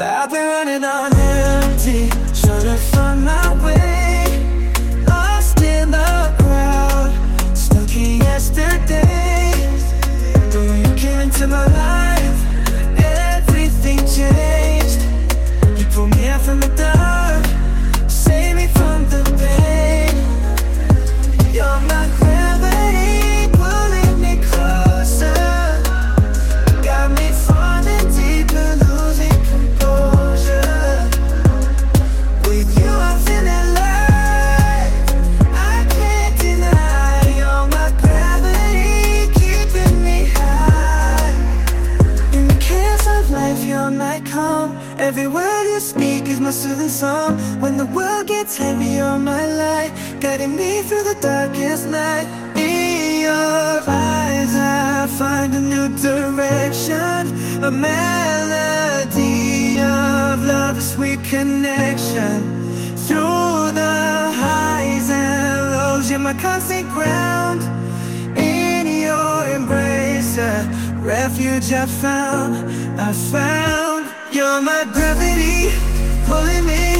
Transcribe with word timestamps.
I've 0.00 0.28
been 0.28 0.44
running 0.44 0.84
on 0.84 1.14
empty, 1.14 2.08
trying 2.40 2.62
to 2.62 2.76
find 2.76 3.24
my 3.24 3.64
way. 3.64 3.83
Every 44.98 45.26
word 45.26 45.64
you 45.64 45.80
speak 45.80 46.28
is 46.28 46.40
my 46.40 46.50
soothing 46.50 46.88
song. 46.88 47.38
When 47.60 47.76
the 47.76 47.84
world 47.84 48.26
gets 48.26 48.56
heavy, 48.56 48.96
you're 48.98 49.18
my 49.18 49.44
light, 49.46 49.92
guiding 50.18 50.56
me 50.56 50.80
through 50.82 51.02
the 51.02 51.16
darkest 51.20 51.88
night. 51.88 52.26
In 52.56 53.20
your 53.20 53.82
eyes, 53.86 54.54
I 54.54 55.06
find 55.18 55.54
a 55.54 55.60
new 55.60 55.88
direction, 55.98 57.28
a 57.62 57.70
melody 57.70 59.78
of 59.78 60.42
love, 60.44 60.78
a 60.78 60.80
sweet 60.80 61.22
connection. 61.24 62.40
Through 63.06 63.72
the 63.82 64.32
highs 64.42 65.10
and 65.10 65.70
lows, 65.76 66.10
you're 66.10 66.18
my 66.18 66.34
constant 66.34 66.88
ground. 66.88 67.60
In 68.38 68.86
your 68.86 69.48
embrace, 69.48 70.38
a 70.38 70.64
refuge 71.02 71.72
I 71.72 71.86
found, 71.86 72.56
I 72.98 73.12
found. 73.12 73.73
My 74.62 74.84
gravity, 74.92 75.68
pulling 76.26 76.64
me 76.64 76.93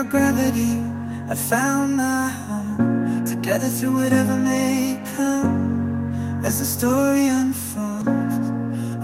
Your 0.00 0.08
gravity, 0.08 0.80
I 1.28 1.34
found 1.34 1.98
my 1.98 2.30
home. 2.30 3.22
Together 3.26 3.68
through 3.68 3.96
whatever 3.96 4.34
may 4.34 4.98
come. 5.14 6.40
As 6.42 6.58
the 6.58 6.64
story 6.64 7.26
unfolds, 7.26 8.48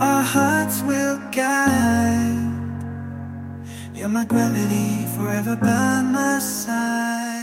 our 0.01 0.23
hearts 0.23 0.81
will 0.85 1.19
guide. 1.33 2.49
You're 3.95 4.09
my 4.09 4.25
gravity, 4.25 5.05
forever 5.15 5.55
by 5.57 6.01
my 6.01 6.39
side. 6.39 7.36